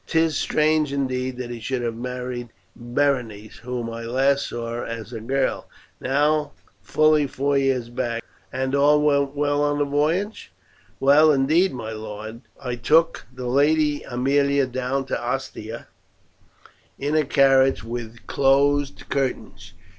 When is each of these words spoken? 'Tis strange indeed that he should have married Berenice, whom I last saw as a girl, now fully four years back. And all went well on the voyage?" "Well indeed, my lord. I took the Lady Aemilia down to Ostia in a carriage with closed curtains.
'Tis 0.07 0.35
strange 0.35 0.91
indeed 0.91 1.37
that 1.37 1.51
he 1.51 1.59
should 1.59 1.83
have 1.83 1.95
married 1.95 2.49
Berenice, 2.75 3.57
whom 3.57 3.87
I 3.87 4.01
last 4.03 4.49
saw 4.49 4.83
as 4.83 5.13
a 5.13 5.21
girl, 5.21 5.67
now 5.99 6.53
fully 6.81 7.27
four 7.27 7.55
years 7.55 7.87
back. 7.89 8.23
And 8.51 8.73
all 8.73 8.99
went 8.99 9.35
well 9.35 9.61
on 9.61 9.77
the 9.77 9.85
voyage?" 9.85 10.51
"Well 10.99 11.31
indeed, 11.31 11.71
my 11.71 11.91
lord. 11.91 12.41
I 12.59 12.77
took 12.77 13.27
the 13.31 13.45
Lady 13.45 14.03
Aemilia 14.03 14.65
down 14.65 15.05
to 15.05 15.23
Ostia 15.23 15.87
in 16.97 17.13
a 17.15 17.23
carriage 17.23 17.83
with 17.83 18.25
closed 18.25 19.03
curtains. 19.07 19.73